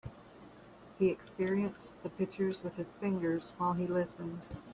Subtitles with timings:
[0.97, 4.47] He experienced the pictures with his fingers while he listened.